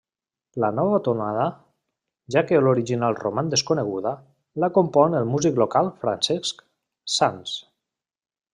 La 0.61 0.69
nova 0.77 0.99
tonada, 1.07 1.43
ja 2.35 2.43
que 2.51 2.61
l'original 2.67 3.19
roman 3.19 3.51
desconeguda, 3.53 4.15
la 4.65 4.71
compon 4.79 5.19
el 5.21 5.31
músic 5.35 5.63
local 5.65 5.93
Francesc 6.07 6.65
Sans. 7.19 7.57